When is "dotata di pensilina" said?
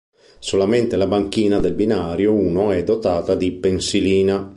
2.83-4.49